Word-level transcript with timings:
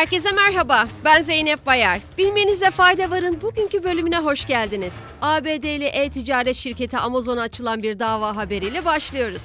Herkese 0.00 0.32
merhaba, 0.32 0.88
ben 1.04 1.22
Zeynep 1.22 1.66
Bayar. 1.66 2.00
Bilmenizde 2.18 2.70
fayda 2.70 3.10
varın 3.10 3.40
bugünkü 3.42 3.84
bölümüne 3.84 4.18
hoş 4.18 4.46
geldiniz. 4.46 5.04
ABD'li 5.22 5.84
e-ticaret 5.84 6.56
şirketi 6.56 6.98
Amazon'a 6.98 7.42
açılan 7.42 7.82
bir 7.82 7.98
dava 7.98 8.36
haberiyle 8.36 8.84
başlıyoruz. 8.84 9.42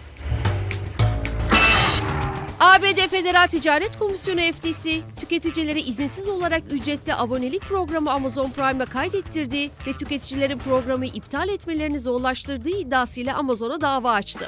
ABD 2.60 3.08
Federal 3.10 3.48
Ticaret 3.48 4.00
Komisyonu 4.00 4.40
FTC, 4.40 5.02
tüketicileri 5.20 5.82
izinsiz 5.82 6.28
olarak 6.28 6.64
ücretli 6.72 7.16
abonelik 7.16 7.62
programı 7.62 8.12
Amazon 8.12 8.50
Prime'a 8.50 8.86
kaydettirdiği 8.86 9.72
ve 9.88 9.94
tüketicilerin 9.94 10.58
programı 10.58 11.06
iptal 11.06 11.50
etmelerini 11.50 12.00
zorlaştırdığı 12.00 12.78
iddiasıyla 12.78 13.36
Amazon'a 13.38 13.82
dava 13.82 14.12
açtı. 14.12 14.48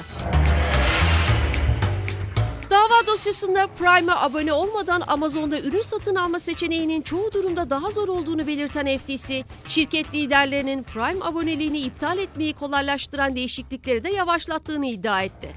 Dosyasında 3.27 3.67
Prime'a 3.67 4.21
abone 4.21 4.53
olmadan 4.53 5.03
Amazon'da 5.07 5.59
ürün 5.59 5.81
satın 5.81 6.15
alma 6.15 6.39
seçeneğinin 6.39 7.01
çoğu 7.01 7.31
durumda 7.33 7.69
daha 7.69 7.91
zor 7.91 8.07
olduğunu 8.07 8.47
belirten 8.47 8.97
FTC, 8.97 9.43
şirket 9.67 10.13
liderlerinin 10.13 10.83
Prime 10.83 11.25
aboneliğini 11.25 11.79
iptal 11.79 12.17
etmeyi 12.17 12.53
kolaylaştıran 12.53 13.35
değişiklikleri 13.35 14.03
de 14.03 14.09
yavaşlattığını 14.09 14.85
iddia 14.85 15.23
etti. 15.23 15.49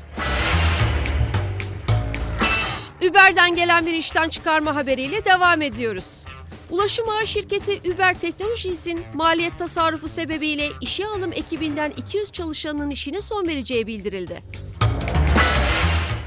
Uber'den 3.10 3.54
gelen 3.54 3.86
bir 3.86 3.94
işten 3.94 4.28
çıkarma 4.28 4.74
haberiyle 4.74 5.24
devam 5.24 5.62
ediyoruz. 5.62 6.24
Ulaşım 6.70 7.08
ağı 7.08 7.26
şirketi 7.26 7.80
Uber 7.94 8.18
Technologies'in 8.18 9.00
maliyet 9.14 9.58
tasarrufu 9.58 10.08
sebebiyle 10.08 10.68
işe 10.80 11.06
alım 11.06 11.32
ekibinden 11.32 11.92
200 11.96 12.32
çalışanın 12.32 12.90
işine 12.90 13.22
son 13.22 13.46
vereceği 13.46 13.86
bildirildi. 13.86 14.69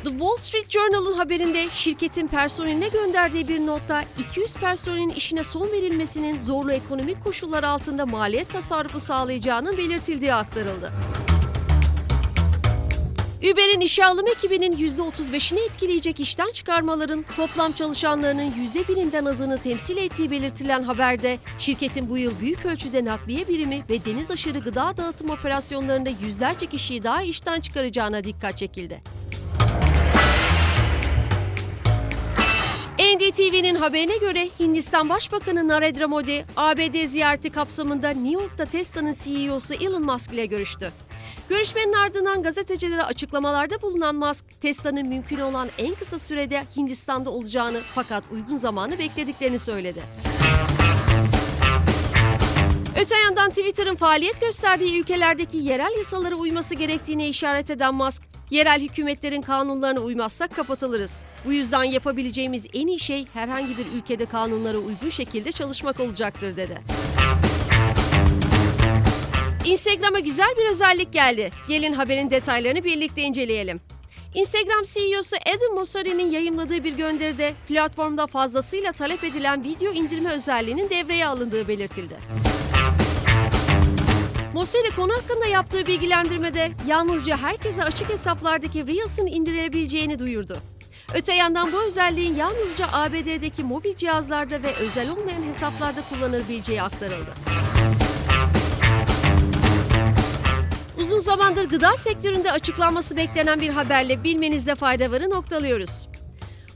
The 0.04 0.10
Wall 0.10 0.38
Street 0.38 0.70
Journal'ın 0.70 1.14
haberinde 1.14 1.70
şirketin 1.70 2.28
personeline 2.28 2.88
gönderdiği 2.88 3.48
bir 3.48 3.66
notta 3.66 4.04
200 4.20 4.54
personelin 4.54 5.10
işine 5.10 5.44
son 5.44 5.72
verilmesinin 5.72 6.38
zorlu 6.38 6.72
ekonomik 6.72 7.24
koşullar 7.24 7.64
altında 7.64 8.06
maliyet 8.06 8.50
tasarrufu 8.50 9.00
sağlayacağının 9.00 9.78
belirtildiği 9.78 10.34
aktarıldı. 10.34 10.92
Uber'in 13.40 13.80
işe 13.80 14.06
alım 14.06 14.28
ekibinin 14.28 14.74
%35'ini 14.74 15.60
etkileyecek 15.60 16.20
işten 16.20 16.52
çıkarmaların 16.52 17.26
toplam 17.36 17.72
çalışanlarının 17.72 18.52
%1'inden 18.52 19.30
azını 19.30 19.58
temsil 19.58 19.98
ettiği 19.98 20.32
belirtilen 20.32 20.84
haberde 20.84 21.38
şirketin 21.60 22.10
bu 22.10 22.18
yıl 22.18 22.40
büyük 22.40 22.66
ölçüde 22.66 23.06
nakliye 23.06 23.48
birimi 23.48 23.84
ve 23.90 24.06
deniz 24.06 24.32
aşırı 24.32 24.60
gıda 24.60 24.98
dağıtım 24.98 25.30
operasyonlarında 25.30 26.10
yüzlerce 26.10 26.66
kişiyi 26.66 27.04
daha 27.04 27.24
işten 27.24 27.60
çıkaracağına 27.60 28.24
dikkat 28.24 28.58
çekildi. 28.58 29.23
NDTV'nin 33.24 33.76
haberine 33.76 34.18
göre 34.18 34.50
Hindistan 34.60 35.10
Başbakanı 35.10 35.68
Narendra 35.68 36.08
Modi, 36.08 36.46
ABD 36.58 37.06
ziyareti 37.06 37.50
kapsamında 37.50 38.10
New 38.10 38.32
York'ta 38.32 38.66
Tesla'nın 38.66 39.16
CEO'su 39.24 39.74
Elon 39.74 40.04
Musk 40.04 40.34
ile 40.34 40.46
görüştü. 40.46 40.92
Görüşmenin 41.50 41.94
ardından 41.94 42.44
gazetecilere 42.44 43.04
açıklamalarda 43.04 43.82
bulunan 43.82 44.16
Musk, 44.16 44.62
Tesla'nın 44.62 45.08
mümkün 45.08 45.40
olan 45.40 45.70
en 45.78 45.96
kısa 45.96 46.20
sürede 46.20 46.64
Hindistan'da 46.78 47.30
olacağını 47.30 47.80
fakat 47.96 48.24
uygun 48.32 48.56
zamanı 48.56 49.00
beklediklerini 49.00 49.60
söyledi. 49.60 50.04
Öte 53.02 53.18
yandan 53.18 53.50
Twitter'ın 53.50 53.96
faaliyet 53.96 54.42
gösterdiği 54.42 55.00
ülkelerdeki 55.00 55.58
yerel 55.58 55.98
yasalara 55.98 56.36
uyması 56.36 56.76
gerektiğine 56.76 57.28
işaret 57.28 57.70
eden 57.70 57.96
Musk, 57.96 58.33
yerel 58.54 58.82
hükümetlerin 58.82 59.42
kanunlarına 59.42 60.00
uymazsak 60.00 60.56
kapatılırız. 60.56 61.24
Bu 61.46 61.54
yüzden 61.54 61.84
yapabileceğimiz 61.84 62.68
en 62.74 62.88
iyi 62.88 63.00
şey 63.00 63.26
herhangi 63.34 63.78
bir 63.78 63.86
ülkede 63.98 64.26
kanunlara 64.26 64.78
uygun 64.78 65.10
şekilde 65.10 65.52
çalışmak 65.52 66.00
olacaktır 66.00 66.58
dedi. 66.58 66.78
Instagram'a 69.66 70.20
güzel 70.20 70.56
bir 70.58 70.72
özellik 70.72 71.14
geldi. 71.14 71.52
Gelin 71.68 71.94
haberin 71.94 72.30
detaylarını 72.30 72.84
birlikte 72.84 73.22
inceleyelim. 73.22 73.82
Instagram 74.36 74.84
CEO'su 74.84 75.36
Adam 75.36 75.76
Mosseri'nin 75.76 76.32
yayımladığı 76.32 76.84
bir 76.84 76.94
gönderide 76.94 77.54
platformda 77.68 78.28
fazlasıyla 78.28 78.92
talep 78.92 79.24
edilen 79.24 79.64
video 79.64 79.94
indirme 79.94 80.30
özelliğinin 80.30 80.90
devreye 80.90 81.28
alındığı 81.28 81.68
belirtildi. 81.68 82.16
Mosseri 84.54 84.92
konu 84.96 85.14
hakkında 85.14 85.46
yaptığı 85.46 85.88
bilgilendirmede 85.88 86.72
yalnızca 86.88 87.38
herkese 87.38 87.84
açık 87.84 88.10
hesaplardaki 88.10 88.88
Reels'in 88.88 89.28
indirilebileceğini 89.28 90.20
duyurdu. 90.20 90.58
Öte 91.14 91.34
yandan 91.34 91.72
bu 91.74 91.84
özelliğin 91.84 92.36
yalnızca 92.36 92.88
ABD'deki 92.94 93.64
mobil 93.64 93.96
cihazlarda 93.96 94.64
ve 94.64 94.74
özel 94.74 95.10
olmayan 95.10 95.44
hesaplarda 95.44 96.02
kullanılabileceği 96.10 96.82
aktarıldı. 96.82 97.34
Uzun 100.98 101.20
zamandır 101.20 101.70
gıda 101.70 101.98
sektöründe 101.98 102.52
açıklanması 102.52 103.18
beklenen 103.18 103.62
bir 103.62 103.70
haberle 103.70 104.24
bilmenizde 104.24 104.76
fayda 104.76 105.12
varı 105.12 105.30
noktalıyoruz. 105.30 106.08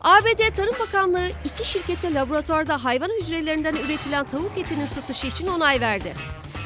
ABD 0.01 0.55
Tarım 0.55 0.75
Bakanlığı 0.79 1.29
iki 1.45 1.69
şirkete 1.69 2.13
laboratuvarda 2.13 2.83
hayvan 2.83 3.09
hücrelerinden 3.21 3.75
üretilen 3.75 4.25
tavuk 4.25 4.57
etinin 4.57 4.85
satışı 4.85 5.27
için 5.27 5.47
onay 5.47 5.81
verdi. 5.81 6.13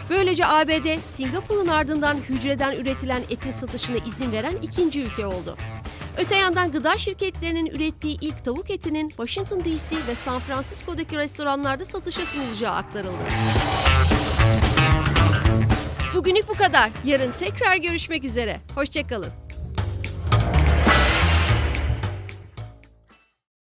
Böylece 0.10 0.46
ABD, 0.46 1.00
Singapur'un 1.04 1.68
ardından 1.68 2.18
hücreden 2.30 2.76
üretilen 2.76 3.22
etin 3.30 3.52
satışına 3.52 3.98
izin 3.98 4.32
veren 4.32 4.56
ikinci 4.62 5.02
ülke 5.02 5.26
oldu. 5.26 5.58
Öte 6.18 6.36
yandan 6.36 6.72
gıda 6.72 6.98
şirketlerinin 6.98 7.66
ürettiği 7.66 8.18
ilk 8.22 8.46
tavuk 8.46 8.70
etinin 8.70 9.10
Washington 9.10 9.60
DC 9.60 10.08
ve 10.08 10.16
San 10.16 10.40
Francisco'daki 10.40 11.18
restoranlarda 11.18 11.86
satışa 11.86 12.26
sunulacağı 12.26 12.74
aktarıldı. 12.74 13.24
Bugünlük 16.14 16.50
bu 16.50 16.54
kadar. 16.54 16.90
Yarın 17.06 17.32
tekrar 17.32 17.76
görüşmek 17.76 18.24
üzere. 18.24 18.60
Hoşçakalın. 18.76 19.30